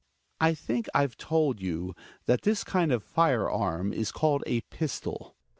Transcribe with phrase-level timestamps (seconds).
[0.39, 1.93] I think I've told you,
[2.25, 5.35] that this kind of fire arm is called a pistol.